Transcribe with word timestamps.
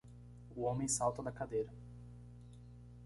O 0.55 0.63
homem 0.63 0.87
salta 0.87 1.21
da 1.21 1.31
cadeira. 1.31 1.69